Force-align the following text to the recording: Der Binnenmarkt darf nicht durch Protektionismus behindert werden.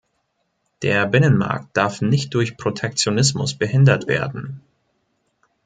Der 0.81 1.05
Binnenmarkt 1.05 1.77
darf 1.77 2.01
nicht 2.01 2.33
durch 2.33 2.57
Protektionismus 2.57 3.53
behindert 3.55 4.07
werden. 4.07 4.61